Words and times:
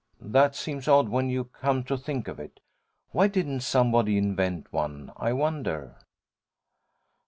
That 0.19 0.55
seems 0.55 0.87
odd, 0.87 1.09
when 1.09 1.29
you 1.29 1.43
come 1.43 1.83
to 1.83 1.95
think 1.95 2.27
of 2.27 2.39
it. 2.39 2.59
Why 3.11 3.27
didn't 3.27 3.59
somebody 3.59 4.17
invent 4.17 4.73
one, 4.73 5.11
I 5.15 5.31
wonder?' 5.31 5.95